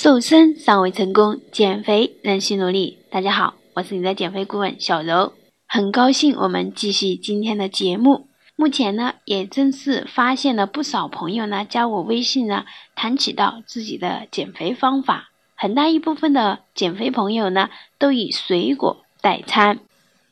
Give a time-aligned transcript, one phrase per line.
[0.00, 2.98] 瘦身尚未成功，减肥仍需努力。
[3.10, 5.32] 大家好，我是你的减肥顾问小柔，
[5.66, 8.28] 很高兴我们继续今天的节目。
[8.54, 12.64] 目前呢，也正是发现了不少朋友呢加我微信呢，
[12.94, 15.30] 谈起到自己的减肥方法。
[15.56, 17.68] 很大一部分的减肥朋友呢，
[17.98, 19.80] 都以水果代餐。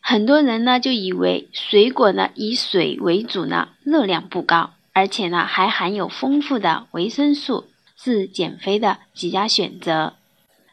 [0.00, 7.64] 很多人呢就以为水果呢以水为主呢，热量不高，而且呢还含有丰富的维生素。
[8.06, 10.14] 是减肥的极佳选择，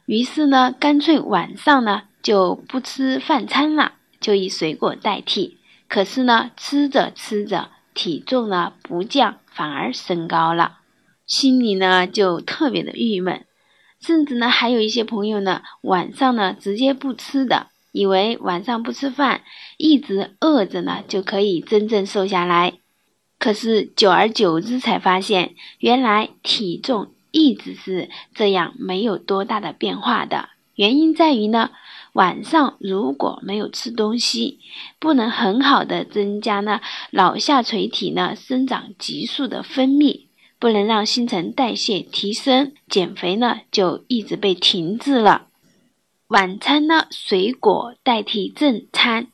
[0.05, 5.57] 于是呢，干脆晚上呢就不吃饭餐了，就以水果代替。
[5.87, 10.77] 可是呢，吃着吃着，体重呢不降，反而升高了，
[11.25, 13.43] 心里呢就特别的郁闷。
[13.99, 19.41] 甚至呢，还有一些朋友呢，晚上呢直接不吃的，以为晚上不吃饭，
[19.77, 22.73] 一直饿着呢就可以真正瘦下来。
[23.39, 30.49] 可是久而久之才发现，原来体重一直是这样，没有多大的变化的。
[30.75, 31.71] 原因在于呢，
[32.13, 34.59] 晚上如果没有吃东西，
[34.99, 36.79] 不能很好的增加呢
[37.11, 40.27] 脑下垂体呢生长激素的分泌，
[40.59, 45.47] 不能让新陈代谢提升，减肥呢就一直被停滞了。
[46.27, 49.27] 晚餐呢，水果代替正餐，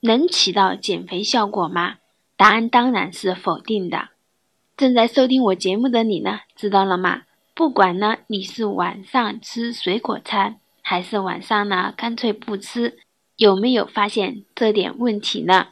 [0.00, 1.96] 能起到减肥效果吗？
[2.36, 4.08] 答案当然是否定的。
[4.76, 7.22] 正在收听我节目的你呢，知道了吗？
[7.56, 12.98] 不管呢你是晚上吃水果餐，还是晚上呢干脆不吃，
[13.36, 15.68] 有没有发现这点问题呢？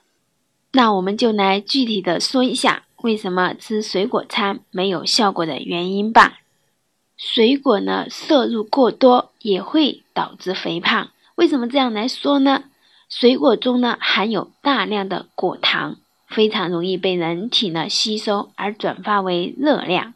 [0.73, 6.39] 那我们就来具体的说一下，为什么吃水果餐没有效果的原因吧。
[7.19, 11.11] 水果呢摄入过多也会导致肥胖。
[11.35, 12.65] 为什么这样来说呢？
[13.11, 15.97] 水果中呢含有大量的果糖。
[16.27, 20.15] 非常容易被人体呢吸收而转化为热量，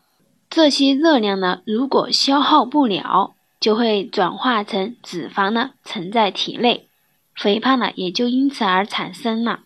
[0.50, 6.88] 这些热量呢如果消耗不了，就会转化成脂肪呢沉在体内，
[7.34, 9.60] 肥胖呢也就因此而产生了。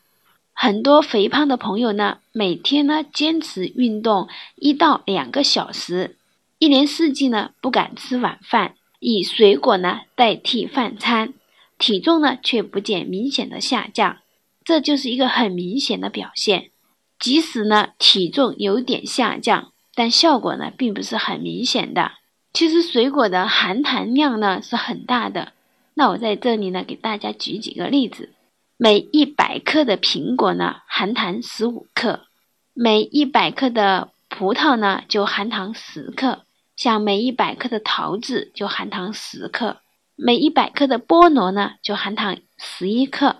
[0.54, 6.16] 很多肥胖的朋友呢每天呢坚持运动一到两个小时，
[6.58, 11.32] 一年四季呢不敢吃晚饭，以水果呢代替饭餐，
[11.78, 14.18] 体重呢却不见明显的下降。
[14.64, 16.70] 这就是一个很明显的表现，
[17.18, 22.12] 即使呢体重有点下降，但效果呢并不是很明显的。
[22.52, 25.52] 其实水果的含糖量呢是很大的，
[25.94, 28.34] 那我在这里呢给大家举几个例子：
[28.76, 32.26] 每一百克的苹果呢含糖十五克，
[32.74, 36.42] 每一百克的葡萄呢就含糖十克，
[36.76, 39.78] 像每一百克的桃子就含糖十克，
[40.16, 43.36] 每一百克的菠萝呢就含糖十一克。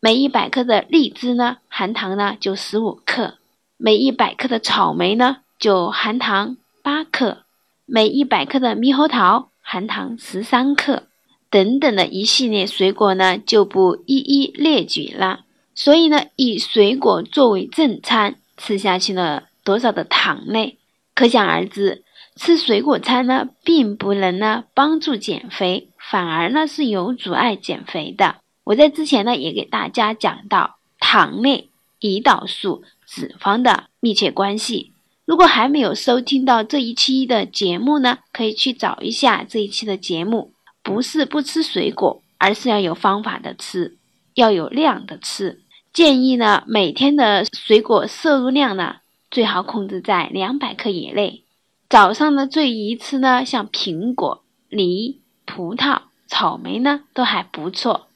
[0.00, 3.38] 每一百克的荔枝呢，含糖呢就十五克；
[3.78, 7.44] 每一百克的草莓呢，就含糖八克；
[7.86, 11.04] 每一百克的猕猴桃含糖十三克，
[11.50, 15.44] 等等的一系列水果呢，就不一一列举了。
[15.74, 20.78] 所以呢，以水果作为正餐，吃下去了多少的糖类，
[21.14, 22.04] 可想而知。
[22.36, 28.36] 吃水果餐呢，并不能呢帮助减肥，反而呢是有阻碍减肥的。
[28.64, 34.93] 我在之前呢也给大家讲到糖类、胰岛素、脂肪的密切关系。
[35.26, 40.52] 如果还没有收听到这一期的节目呢，可以去找一下这一期的节目。
[40.82, 43.96] 不是不吃水果，而是要有方法的吃，
[44.34, 45.62] 要有量的吃。
[45.94, 48.96] 建议呢每天的水果摄入量呢
[49.30, 51.44] 最好控制在两百克以内。
[51.88, 58.08] 早上的最宜吃呢像苹果、梨、葡萄、草莓呢都还不错。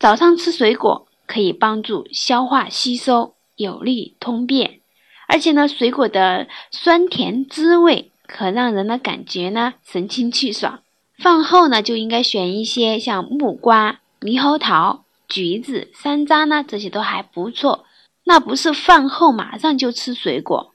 [0.00, 4.80] 早上吃水果可以帮助消化吸收，有利通便，
[5.28, 10.80] 而且呢，水果的酸甜滋味可让人的感觉呢神清气爽。
[11.18, 17.84] 饭后呢就应该选一些像木瓜、猕猴桃、橘子、山楂呢，这些都还不错。
[18.24, 20.72] 那不是饭后马上就吃水果，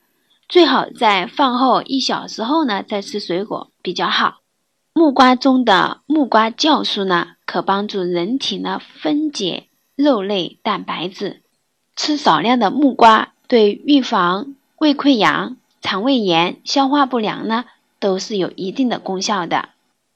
[0.47, 4.40] 最好在饭后一小时后呢再吃水果比较好。
[4.94, 7.29] 木瓜中的木瓜酵素呢。
[7.43, 9.67] 可帮助人体呢分解
[9.97, 11.41] 肉类蛋白质，
[11.97, 17.66] 吃少量的木瓜对预防胃溃疡、肠胃炎、消化不良呢
[18.00, 19.68] 都是有一定的功效的。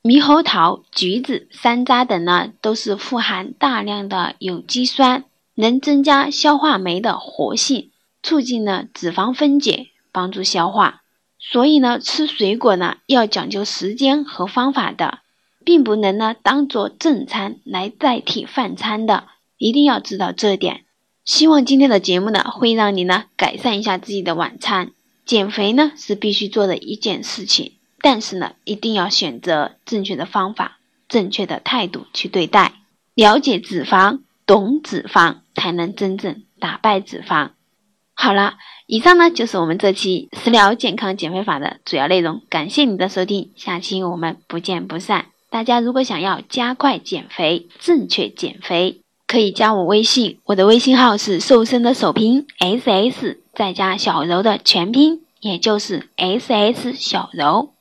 [0.02, 7.92] 猕猴桃、橘子、山楂等呢都是富含大量的有机酸，能增加消化酶的活性，
[8.24, 11.02] 促进呢脂肪分解，帮助消化。
[11.38, 15.20] 所以呢吃水果呢要讲究时间和方法的。
[15.66, 19.26] 并不能呢当做正餐来代替饭餐的，
[19.58, 20.85] 一定要知道这点。
[21.25, 24.92] 希望今天的节目呢会让你呢改善一下自己的晚餐。
[25.25, 30.77] 减肥呢是必须做的一件事情，但是呢，一定要选择正确的方法、
[31.10, 32.74] 正确的态度去对待。
[33.16, 37.50] 了解脂肪，懂脂肪，才能真正打败脂肪。
[38.13, 42.44] 好了，以上呢就是我们这期食疗健康减肥法的主要内容。
[42.48, 45.25] 感谢你的收听，下期我们不见不散。
[45.50, 57.75] 大家如果想要加快减肥、正确减肥，可以加我微信，我的微信号是瘦身的首拼 S S，再加小柔的全拼，也就是 S S 小柔。